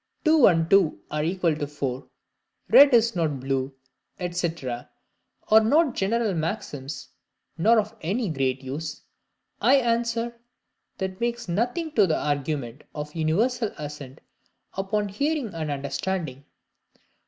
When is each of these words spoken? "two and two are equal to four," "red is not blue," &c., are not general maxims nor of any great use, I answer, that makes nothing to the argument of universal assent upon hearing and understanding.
"two 0.25 0.47
and 0.47 0.67
two 0.67 0.99
are 1.11 1.23
equal 1.23 1.55
to 1.55 1.67
four," 1.67 2.07
"red 2.69 2.91
is 2.91 3.15
not 3.15 3.39
blue," 3.39 3.71
&c., 4.31 4.51
are 5.51 5.59
not 5.63 5.93
general 5.93 6.33
maxims 6.33 7.09
nor 7.55 7.77
of 7.79 7.95
any 8.01 8.27
great 8.27 8.63
use, 8.63 9.03
I 9.61 9.75
answer, 9.75 10.35
that 10.97 11.21
makes 11.21 11.47
nothing 11.47 11.91
to 11.91 12.07
the 12.07 12.17
argument 12.17 12.83
of 12.95 13.13
universal 13.13 13.71
assent 13.77 14.21
upon 14.75 15.07
hearing 15.07 15.53
and 15.53 15.69
understanding. 15.69 16.45